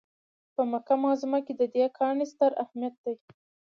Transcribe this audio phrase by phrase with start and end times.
[0.55, 3.15] په مکه معظمه کې د دې کاڼي ستر اهمیت دی.